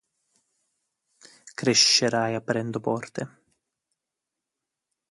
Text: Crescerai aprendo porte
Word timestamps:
Crescerai 1.59 2.33
aprendo 2.33 2.79
porte 2.87 3.21